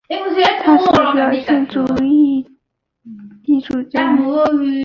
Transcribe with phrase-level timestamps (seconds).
[0.59, 2.49] 他是表现主义的
[3.45, 4.01] 艺术家。